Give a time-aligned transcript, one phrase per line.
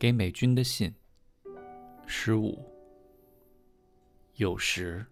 [0.00, 0.94] 给美军的信。
[2.06, 2.58] 十五。
[4.36, 5.04] 有时，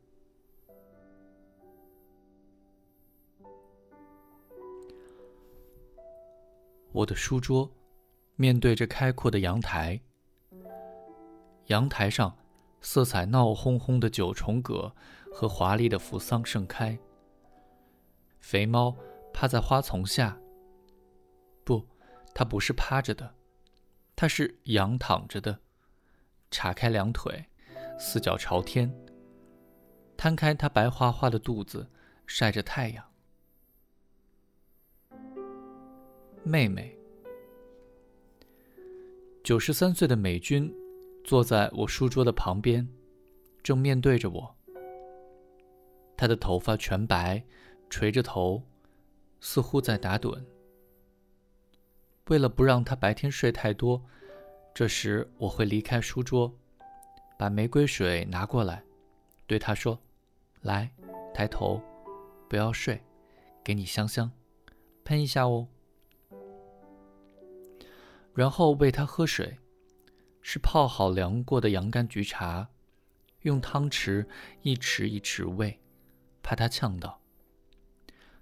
[6.91, 7.71] 我的书桌
[8.37, 10.01] 面对着开阔的阳台，
[11.67, 12.35] 阳台上
[12.81, 14.91] 色彩闹哄哄的九重葛
[15.31, 16.99] 和华丽的扶桑盛开。
[18.41, 18.97] 肥猫
[19.35, 20.41] 趴在花丛下。
[21.63, 21.87] 不，
[22.35, 23.35] 它不是趴着的，
[24.21, 25.61] 它是仰躺着的，
[26.51, 27.47] 叉开两腿，
[28.01, 28.93] 四脚朝天，
[30.17, 31.89] 摊开它白花花的肚子，
[32.27, 33.13] 晒着太阳。
[36.43, 36.99] 妹妹，
[39.45, 40.75] 九十三岁的美军，
[41.23, 42.89] 坐在我书桌的旁边，
[43.63, 44.57] 正面对着我。
[46.17, 47.45] 她的头发全白，
[47.89, 48.65] 垂着头，
[49.39, 50.45] 似乎在打盹。
[52.27, 54.05] 为了不让他白天睡太多，
[54.79, 56.57] 这时我会离开书桌，
[57.37, 58.81] 把玫瑰水拿过来，
[59.45, 60.01] 对他说
[60.63, 60.89] ：“来，
[61.35, 61.83] 抬头，
[62.49, 63.03] 不要睡，
[63.65, 64.31] 给你香香，
[65.03, 65.67] 喷一下哦。”
[68.33, 69.59] 然后喂他喝水，
[70.43, 72.69] 是泡好凉过的洋甘菊茶，
[73.43, 74.29] 用汤匙
[74.63, 75.81] 一匙一匙喂，
[76.41, 77.21] 怕他呛到。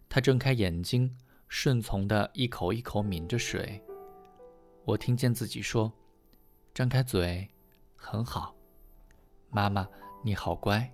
[0.06, 1.16] 他睁开眼睛。
[1.48, 3.82] 顺从的一口一口抿着水，
[4.84, 5.90] 我听见自己说
[6.76, 7.48] ：“张开嘴，
[7.94, 8.54] 很好，
[9.48, 9.88] 妈妈，
[10.22, 10.92] 你好乖。”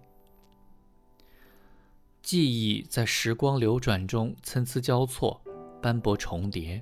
[2.22, 5.42] 记忆在时光流转中参差交错，
[5.82, 6.80] 斑驳重叠。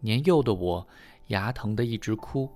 [0.00, 0.84] 年幼的我
[1.28, 2.50] 牙疼的一直哭。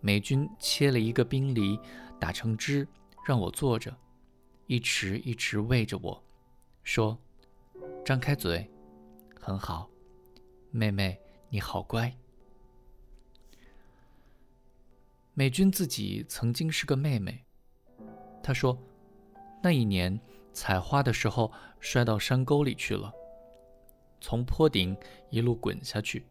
[0.00, 1.80] 美军切了一个冰梨，
[2.20, 2.86] 打成汁，
[3.26, 3.96] 让我坐着，
[4.66, 6.22] 一匙一匙喂着我，
[6.82, 7.18] 说
[8.04, 8.70] ：“张开嘴。”
[9.40, 9.88] 很好，
[10.70, 12.14] 妹妹，你好乖。
[15.34, 17.44] 美军自己曾经是个妹妹，
[18.42, 18.76] 她说，
[19.62, 20.20] 那一年
[20.52, 23.12] 采花的时候摔到山沟里去了，
[24.20, 24.96] 从坡顶
[25.30, 26.26] 一路滚下去，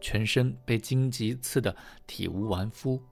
[0.00, 3.02] 全身被荆棘刺得体无完肤。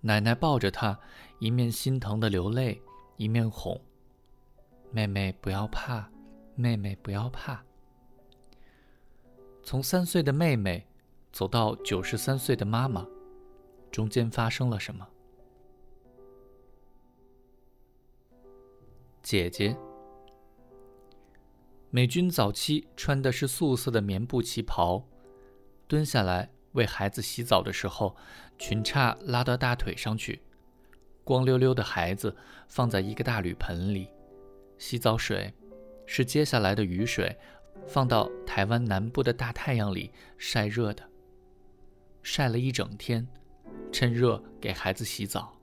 [0.00, 0.98] 奶奶抱着她，
[1.38, 2.80] 一面心疼的流泪，
[3.16, 3.78] 一面哄
[4.90, 6.10] ：“妹妹不要怕，
[6.56, 7.62] 妹妹不要怕。”
[9.62, 10.86] 从三岁的妹妹
[11.30, 13.06] 走到九十三岁的妈妈，
[13.90, 15.06] 中间发生了什么？
[19.22, 19.76] 姐姐，
[21.90, 25.04] 美军早期穿的是素色的棉布旗袍，
[25.86, 28.16] 蹲下来为孩子洗澡的时候，
[28.58, 30.40] 裙叉拉到大腿上去，
[31.24, 32.36] 光溜溜的孩子
[32.68, 34.08] 放在一个大铝盆里，
[34.78, 35.52] 洗澡水
[36.06, 37.36] 是接下来的雨水。
[37.86, 41.02] 放到台湾南部的大太阳里晒热的，
[42.22, 43.26] 晒了一整天，
[43.92, 45.56] 趁热给孩子洗澡。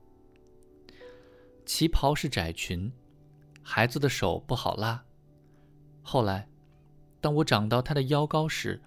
[1.66, 2.92] 旗袍是窄裙，
[3.62, 5.04] 孩子的手不好拉。
[6.02, 6.48] 后来，
[7.20, 8.82] 当我长到他的腰高时，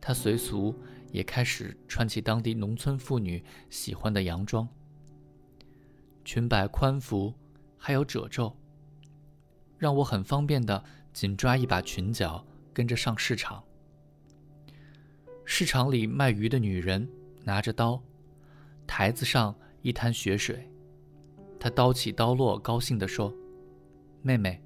[0.00, 0.74] 他随俗
[1.12, 4.68] 也开始穿起当地农村妇女喜欢的洋装，
[6.24, 7.34] 裙摆宽幅，
[7.76, 8.56] 还有褶皱，
[9.78, 12.44] 让我很方便的紧抓一把裙角。
[12.72, 13.62] 跟着上市场，
[15.44, 17.08] 市场里卖鱼的女人
[17.44, 18.02] 拿着刀，
[18.86, 20.68] 台子上一滩血水，
[21.58, 23.32] 她刀起刀落，高兴地说
[24.22, 24.62] ：“妹妹，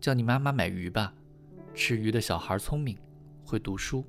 [0.00, 1.14] 叫你妈妈买鱼吧，
[1.74, 2.96] 吃鱼的小孩聪明，
[3.44, 4.04] 会读书。”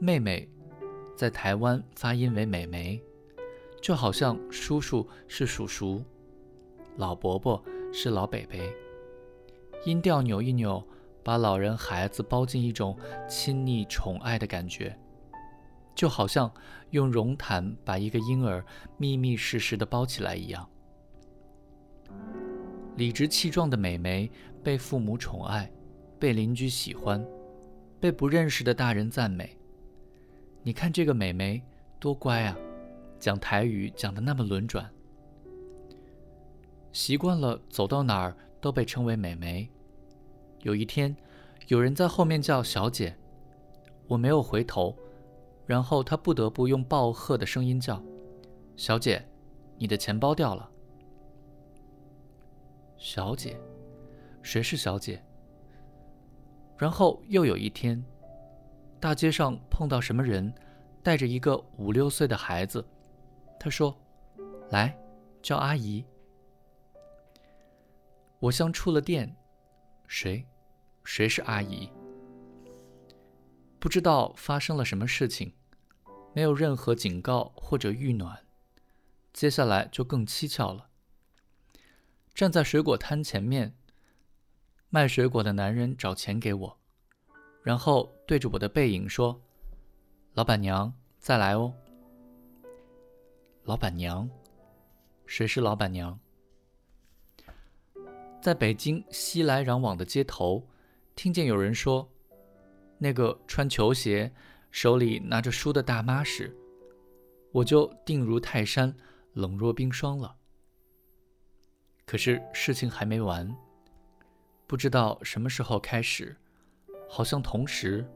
[0.00, 0.48] 妹妹
[1.16, 3.00] 在台湾发音为美眉，
[3.80, 6.02] 就好像叔叔是叔叔，
[6.96, 7.62] 老伯伯
[7.92, 8.74] 是老北北。
[9.84, 10.82] 音调扭一扭，
[11.22, 14.98] 把老人孩子包进一种亲昵宠爱的感觉，
[15.94, 16.52] 就好像
[16.90, 18.64] 用绒毯把一个婴儿
[18.96, 20.68] 密密实实的包起来一样。
[22.96, 24.30] 理直气壮的美眉
[24.62, 25.70] 被父母宠爱，
[26.18, 27.24] 被邻居喜欢，
[27.98, 29.56] 被不认识的大人赞美。
[30.62, 31.62] 你看这个美眉
[31.98, 32.56] 多乖啊，
[33.18, 34.88] 讲台语讲的那么轮转。
[36.92, 39.68] 习惯了走到哪儿都被称为美眉。
[40.62, 41.14] 有一天，
[41.66, 43.16] 有人在后面叫“小姐”，
[44.06, 44.96] 我没有回头，
[45.66, 48.02] 然后他不得不用暴喝的声音叫
[48.76, 49.26] ：“小姐，
[49.78, 50.70] 你的钱包掉了。”
[52.98, 53.58] 小姐，
[54.42, 55.22] 谁是小姐？
[56.76, 58.04] 然后又有一天，
[58.98, 60.52] 大街上碰到什么人，
[61.02, 62.84] 带着一个五六岁的孩子，
[63.58, 63.96] 他说
[64.70, 64.98] ：“来，
[65.42, 66.04] 叫阿姨。”
[68.40, 69.34] 我像触了电，
[70.06, 70.46] 谁？
[71.04, 71.90] 谁是阿姨？
[73.84, 75.52] 不知道发生了什么事情，
[76.32, 78.46] 没有任何警告或者预暖。
[79.30, 80.88] 接下来就更蹊跷了。
[82.34, 83.76] 站在水果摊前面，
[84.88, 86.78] 卖水果的男人找钱给我，
[87.62, 89.38] 然后对着我的背影说
[90.32, 91.74] ：“老板娘，再来哦。”
[93.64, 94.26] 老板娘，
[95.26, 96.18] 谁是老板娘？
[98.40, 100.66] 在北京熙来攘往的街头，
[101.14, 102.10] 听见有人说
[102.98, 104.32] ：“那个穿球鞋、
[104.70, 106.56] 手里拿着书的大妈时，
[107.52, 108.94] 我就定如泰山。”
[109.34, 110.36] 冷若冰霜了。
[112.06, 113.52] 可是事情还没完，
[114.64, 116.36] 不知道什么时候开始，
[117.08, 118.08] 好像同时，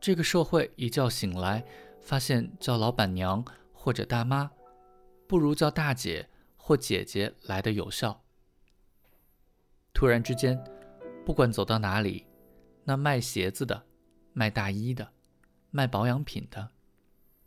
[0.00, 1.64] 这个社会一觉醒来，
[2.00, 4.48] 发现叫老板娘或者大妈，
[5.26, 8.22] 不如叫大姐或姐姐来的有效。
[9.92, 10.56] 突然之间，
[11.26, 12.24] 不管走到哪里，
[12.84, 13.86] 那卖鞋子的、
[14.32, 15.12] 卖大衣的、
[15.70, 16.70] 卖保养品的、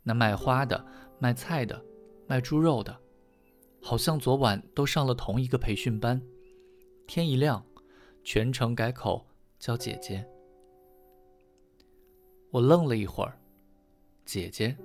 [0.02, 0.86] 那卖花的、
[1.18, 1.84] 卖菜的。
[2.28, 3.00] 卖猪肉的，
[3.80, 6.20] 好像昨晚都上了同一个培训班。
[7.06, 7.64] 天一亮，
[8.24, 9.24] 全程改口
[9.60, 10.28] 叫姐姐。
[12.50, 13.38] 我愣了一会儿，
[14.24, 14.76] 姐姐，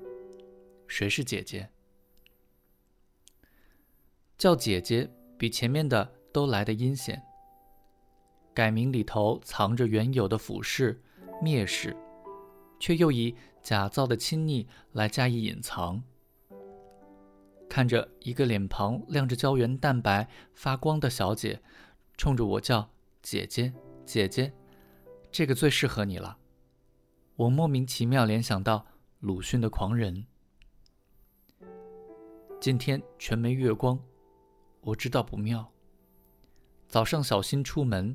[0.86, 1.68] 谁是姐姐？
[4.38, 7.20] 叫姐姐比前面的都来的阴险。
[8.54, 11.02] 改名里头藏着原有的俯视、
[11.42, 11.96] 蔑视，
[12.80, 16.04] 却又以假造的亲昵来加以隐藏。
[17.70, 21.62] 看着一个脸庞亮着胶原蛋白发光的小姐，
[22.18, 22.90] 冲着我叫
[23.22, 23.72] 姐姐
[24.06, 24.52] 姐姐，
[25.32, 26.38] 这个最适合你了。
[27.38, 28.86] 我莫名其妙联想到
[29.20, 30.26] 鲁迅的《狂人》。
[32.60, 33.98] 今天全没月光，
[34.82, 35.72] 我知道不妙。
[36.88, 38.14] 早上小心出门，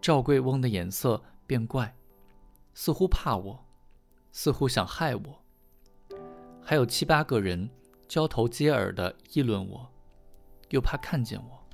[0.00, 1.94] 赵贵翁的眼色变怪，
[2.74, 3.64] 似乎怕我，
[4.32, 5.44] 似乎想害我。
[6.62, 7.68] 还有七八个人。
[8.08, 9.88] 交头接耳的议论我，
[10.70, 11.64] 又怕看见我。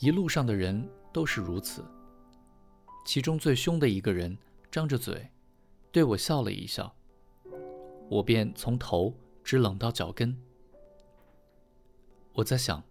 [0.00, 1.84] 一路上的人都是如此。
[3.06, 4.36] 其中最凶的一个人
[4.68, 5.30] 张着嘴，
[5.92, 6.92] 对我笑了一笑，
[8.10, 9.14] 我便从头
[9.44, 10.36] 直冷到脚跟。
[12.32, 12.82] 我在想，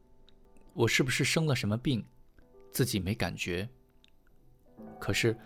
[0.71, 2.05] 我是不是生了什么病，
[2.71, 3.67] 自己没感觉？
[5.03, 5.37] 可是，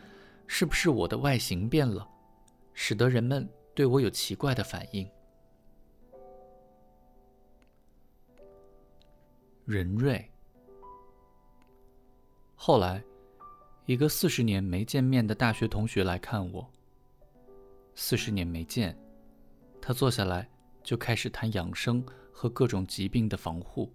[0.45, 2.07] 是不是我的外形变了，
[2.75, 5.09] 使得人们对我有奇怪的反应？
[9.65, 10.31] 任瑞。
[12.53, 13.03] 后来，
[13.87, 16.71] 一个四十年没见面的大学同学来看我。
[17.95, 18.95] 四十年没见，
[19.81, 20.47] 他坐下来
[20.83, 23.91] 就开始谈养生和各种疾病的防护，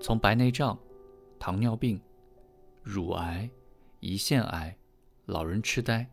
[0.00, 0.78] 从白内障、
[1.38, 2.00] 糖尿病、
[2.82, 3.50] 乳癌、
[4.02, 4.76] 胰腺癌、
[5.26, 6.10] 老人痴呆，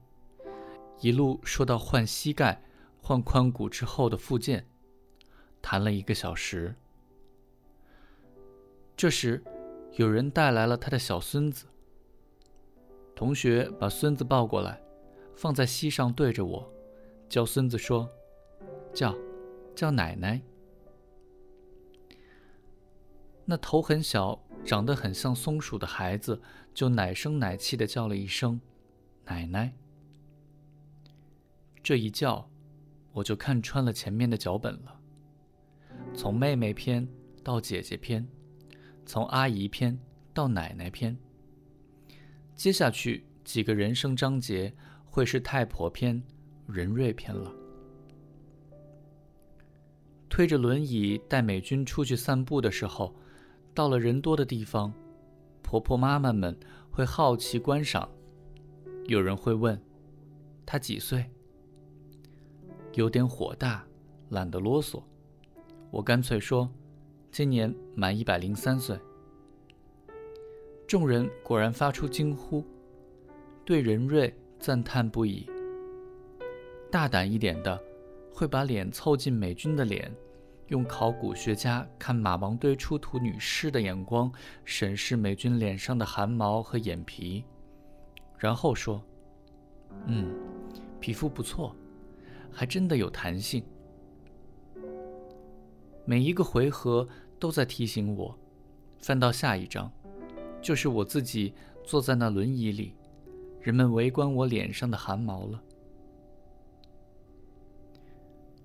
[1.02, 2.62] 一路说到换膝盖、
[3.02, 4.68] 换髋骨之后的复健，
[5.60, 6.76] 谈了一个小时。
[8.96, 9.44] 这时，
[9.94, 11.66] 有人带来了他的小孙子。
[13.16, 14.80] 同学把孙子抱过来，
[15.36, 16.72] 放在膝上对着我，
[17.28, 18.08] 叫孙子说
[18.94, 19.16] ：“叫，
[19.76, 20.40] 叫奶奶。”
[23.46, 26.42] 那头很小、长得很像松鼠的孩子
[26.74, 28.60] 就奶声奶气的叫了一声
[29.26, 29.74] “奶奶”。
[31.82, 32.50] 这一叫，
[33.12, 35.00] 我就看穿了前面的脚本了，
[36.14, 37.08] 从妹妹篇
[37.44, 38.28] 到姐姐篇。
[39.06, 39.98] 从阿姨篇
[40.36, 41.18] 到奶奶篇，
[42.56, 44.72] 接下去几个人生章节
[45.04, 46.22] 会是太婆篇、
[46.68, 47.52] 仁瑞篇了。
[50.30, 53.16] 推着轮椅带美军出去散步的时候，
[53.74, 54.94] 到了人多的地方，
[55.62, 56.58] 婆婆妈妈们
[56.92, 58.10] 会好奇观赏。
[59.06, 59.80] 有人会问
[60.66, 61.26] ：“她几岁？”
[62.94, 63.86] 有点火大，
[64.30, 65.02] 懒得啰嗦，
[65.92, 66.70] 我干脆说。
[67.32, 69.00] 今年满一百零三岁。
[70.88, 72.66] 众人果然发出惊呼，
[73.64, 75.48] 对任瑞赞叹不已。
[76.92, 77.80] 大胆一点的，
[78.34, 80.12] 会把脸凑近美军的脸，
[80.70, 84.32] 用考古学家看马王堆出土女尸的眼光
[84.64, 87.44] 审视美军脸上的汗毛和眼皮，
[88.38, 89.04] 然后说
[90.06, 90.32] ：“嗯，
[91.00, 91.76] 皮肤不错，
[92.52, 93.64] 还真的有弹性。”
[96.06, 97.08] 每一个回合
[97.40, 98.38] 都在提醒我，
[99.00, 99.92] 翻到下一章，
[100.62, 101.52] 就是我自己
[101.84, 102.94] 坐在那轮椅里，
[103.60, 105.60] 人们围观我脸上的汗毛了。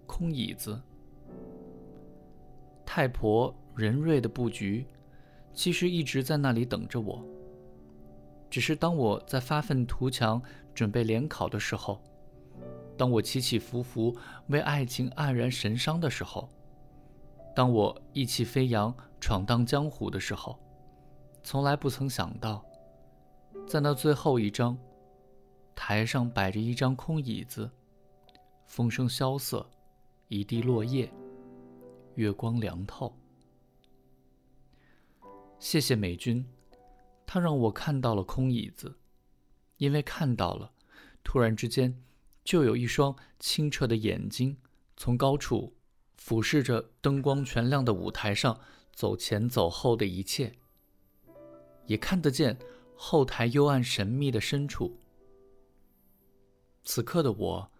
[0.06, 0.80] 空椅子，
[2.96, 4.86] 太婆任瑞的布局，
[5.52, 7.26] 其实一直在那里等着我。
[8.48, 10.40] 只是当我在发愤图强、
[10.72, 12.00] 准备联考的时候，
[12.96, 16.48] 当我起起伏伏为爱情黯然神伤的时候，
[17.52, 20.56] 当我意气飞扬闯荡江湖的时候，
[21.42, 22.64] 从来不曾想到，
[23.66, 24.78] 在那最后一章，
[25.74, 27.68] 台上摆着一张空椅子，
[28.66, 29.68] 风声萧瑟，
[30.28, 31.12] 一地落叶，
[32.16, 33.16] 月光凉透。
[35.58, 36.44] 谢谢美军。
[37.26, 38.98] 他让我看到了空椅子，
[39.78, 40.72] 因为看到了，
[41.24, 42.02] 突然之间，
[42.44, 44.58] 就有一双清澈的眼睛
[44.96, 45.74] 从高处
[46.16, 48.60] 俯视着灯光全亮的舞台上
[48.92, 50.52] 走前走后的一切，
[51.86, 52.58] 也看得见
[52.94, 55.00] 后台幽暗神秘的深处。
[56.84, 57.72] 此刻的我，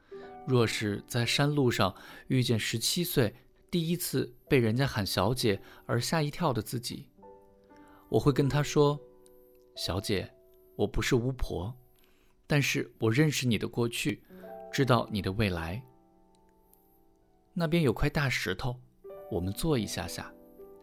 [0.47, 1.95] 若是在山路上
[2.29, 3.35] 遇见十七岁
[3.75, 7.09] 第一次被人家喊小姐而吓一跳的自己，
[8.09, 9.01] 我会跟她说。
[9.75, 10.33] 小姐，
[10.77, 11.75] 我不是巫婆，
[12.47, 14.23] 但是我认识你的过去，
[14.73, 15.83] 知道你的未来。
[17.53, 18.77] 那边有块大石头，
[19.29, 20.33] 我们坐一下下。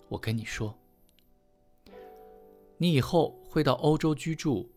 [0.10, 0.78] 我跟你说，
[2.76, 4.70] 你以后会到欧洲居住，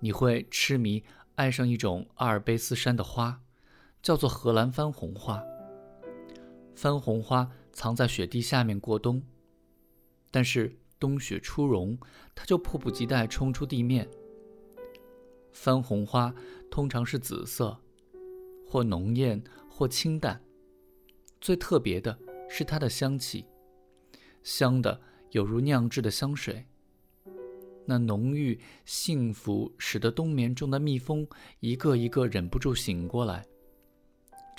[0.00, 1.02] 你会痴迷
[1.36, 3.40] 爱上一种阿尔卑斯山的花，
[4.02, 5.42] 叫做荷兰番红花。
[6.80, 9.20] 番红花藏在雪地下面过冬，
[10.30, 10.78] 但是。
[11.00, 11.96] 冬雪初融，
[12.34, 14.08] 它就迫不及待冲出地面。
[15.52, 16.34] 番红花
[16.68, 17.78] 通常是紫色，
[18.66, 20.40] 或浓艳，或清淡。
[21.40, 22.18] 最特别的
[22.48, 23.44] 是它的香气，
[24.42, 26.66] 香的有如酿制的香水。
[27.86, 31.24] 那浓郁幸福，使得冬眠中的蜜蜂
[31.60, 33.46] 一个一个忍不住醒过来，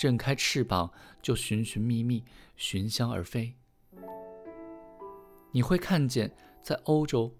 [0.00, 0.90] 振开翅膀
[1.20, 2.24] 就寻寻觅觅，
[2.56, 3.54] 寻香而飞。
[5.50, 7.36] 你会看见，在欧洲，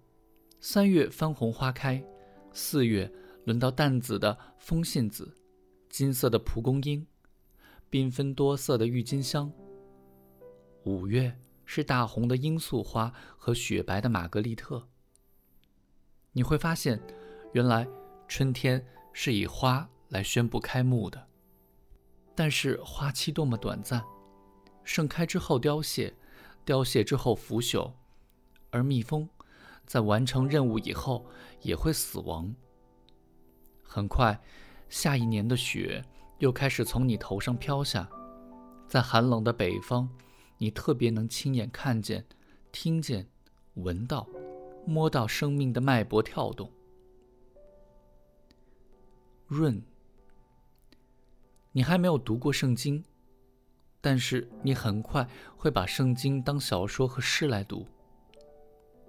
[0.60, 2.04] 三月番红花开，
[2.52, 3.10] 四月
[3.46, 5.34] 轮到淡紫的风信子，
[5.88, 7.06] 金色的蒲公英，
[7.90, 9.50] 缤纷多色的郁金香。
[10.84, 14.86] 五月是大红的罂粟花和雪白的玛格丽特。
[16.32, 17.00] 你会发现，
[17.54, 17.88] 原来
[18.28, 21.29] 春天是以花来宣布开幕的，
[22.40, 24.02] 但是花期多么短暂，
[24.82, 26.14] 盛开之后凋谢，
[26.64, 27.92] 凋谢之后腐朽。
[28.70, 29.28] 而蜜蜂
[29.84, 31.26] 在完成任务以后
[31.60, 32.54] 也会死亡。
[33.82, 34.40] 很快，
[34.88, 36.02] 下一年的雪
[36.38, 38.08] 又开始从你头上飘下，
[38.88, 40.08] 在寒冷的北方，
[40.56, 42.24] 你特别能亲眼看见、
[42.72, 43.28] 听见、
[43.74, 44.26] 闻到、
[44.86, 46.72] 摸到生命的脉搏跳动。
[49.46, 49.82] 润，
[51.72, 53.04] 你还没有读过圣经，
[54.00, 57.86] 但是你很快会把圣经当小说和诗来读。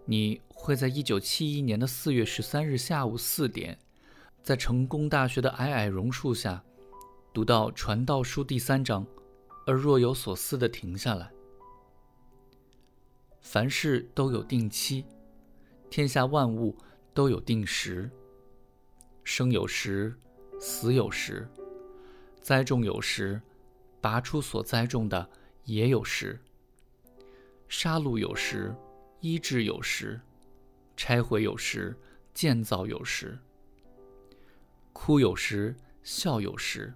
[0.05, 3.79] 你会在一九七一年的四月十三日下午四点，
[4.43, 6.63] 在成功大学的矮矮榕树下，
[7.33, 9.05] 读到《传道书》第三章，
[9.65, 11.31] 而若有所思地停下来。
[13.41, 15.03] 凡事都有定期，
[15.89, 16.77] 天下万物
[17.11, 18.11] 都有定时。
[19.23, 20.15] 生有时，
[20.59, 21.47] 死有时；
[22.41, 23.39] 栽种有时，
[24.01, 25.29] 拔出所栽种的
[25.65, 26.37] 也有时；
[27.69, 28.75] 杀戮有时。
[29.19, 30.19] 医治有时，
[30.97, 31.95] 拆毁有时，
[32.33, 33.37] 建造有时；
[34.93, 36.91] 哭有时，笑有时；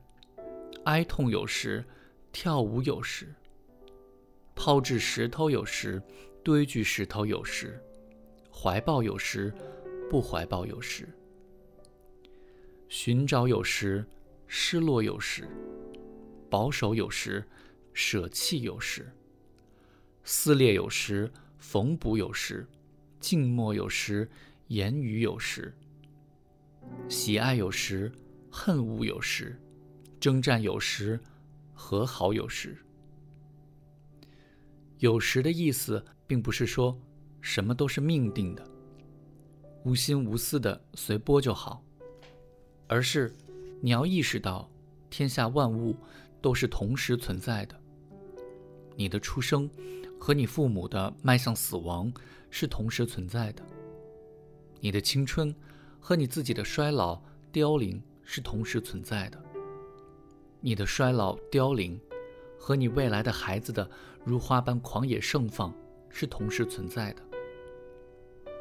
[0.85, 1.85] 哀痛有时，
[2.31, 3.27] 跳舞有时；
[4.55, 6.01] 抛掷石头有时，
[6.43, 7.67] 堆聚石头有时；
[8.51, 9.53] 怀抱有时，
[10.09, 11.05] 不怀抱有时；
[12.89, 14.03] 寻找有时，
[14.47, 15.45] 失落有时；
[16.49, 17.43] 保守有时，
[17.93, 19.03] 舍弃有时；
[20.23, 21.31] 撕裂有时。
[21.57, 22.67] 缝补有时，
[23.19, 24.29] 静默有时，
[24.67, 25.73] 言语有时；
[27.09, 28.11] 喜爱有时，
[28.51, 29.55] 恨恶有时；
[30.19, 31.19] 征战有时，
[31.73, 32.77] 和好有时。
[34.99, 36.95] 有时的意思，并不是说
[37.41, 38.63] 什么都是命定的，
[39.85, 41.83] 无心无思的随波就好，
[42.87, 43.35] 而是
[43.81, 44.69] 你要意识到，
[45.09, 45.95] 天下万物
[46.41, 47.75] 都是同时存在的。
[48.95, 49.69] 你的出生。
[50.17, 52.11] 和你父母的迈向死亡
[52.49, 53.61] 是同时存在的，
[54.79, 55.53] 你的青春
[55.99, 59.39] 和你自己的衰老凋零是同时存在的，
[60.61, 61.99] 你的衰老凋零
[62.57, 63.87] 和你未来的孩子的
[64.23, 65.71] 如花般狂野盛放
[66.09, 67.21] 是同时存在的，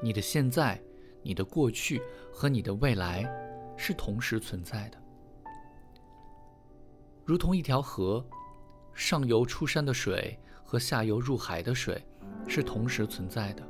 [0.02, 0.78] 你的现在、
[1.22, 3.24] 你的过去和你的未来
[3.76, 4.98] 是同时存在的，
[7.24, 8.24] 如同一条河，
[8.94, 10.38] 上游出山的水。
[10.66, 12.02] 和下游入海的水
[12.48, 13.62] 是同时存在的，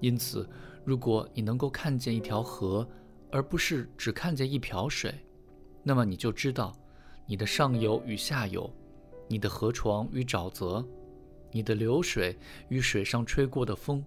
[0.00, 0.46] 因此，
[0.84, 2.86] 如果你能够看见一条河，
[3.30, 5.14] 而不是只看见一瓢水，
[5.82, 6.76] 那么你就知道，
[7.24, 8.70] 你的上游与下游，
[9.26, 10.84] 你的河床与沼泽，
[11.50, 12.36] 你的流水
[12.68, 14.04] 与水上吹过的风，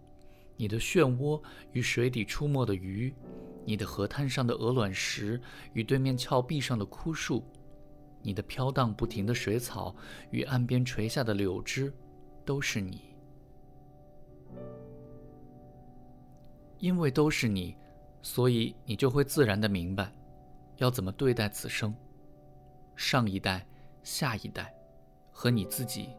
[0.57, 3.11] 你的漩涡与水底出没的鱼，
[3.65, 7.43] 你的河滩上的鹅卵石与对面峭壁上的枯树，
[8.23, 9.95] 你的飘荡不停的水草
[10.31, 11.93] 与岸边垂下的柳枝，
[12.43, 13.01] 都是你。
[16.79, 17.75] 因为都是你，
[18.21, 20.11] 所以你就会自然的明白，
[20.77, 21.93] 要怎么对待此生。
[22.95, 23.65] 上一代、
[24.03, 24.73] 下一代，
[25.31, 26.09] 和你自己，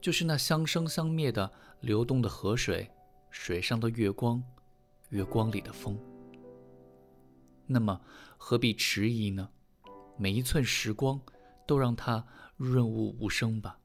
[0.00, 2.90] 就是那相生相灭的流动的河水，
[3.30, 4.42] 水上的月光，
[5.10, 5.98] 月光里的风。
[7.66, 8.00] 那么
[8.36, 9.48] 何必迟疑呢？
[10.20, 11.18] 每一寸时光，
[11.66, 12.22] 都让它
[12.58, 13.79] 润物无声吧。